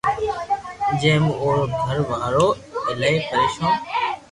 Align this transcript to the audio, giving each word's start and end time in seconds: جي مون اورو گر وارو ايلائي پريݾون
جي 0.99 1.11
مون 1.23 1.35
اورو 1.41 1.63
گر 1.85 1.99
وارو 2.09 2.47
ايلائي 2.87 3.17
پريݾون 3.27 3.71